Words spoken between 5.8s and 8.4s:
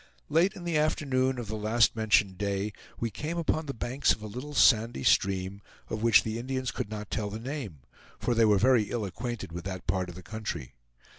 of which the Indians could not tell the name; for